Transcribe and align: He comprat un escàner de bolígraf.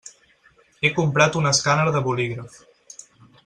He 0.85 0.89
comprat 0.95 1.37
un 1.41 1.51
escàner 1.51 1.95
de 1.99 2.05
bolígraf. 2.09 2.61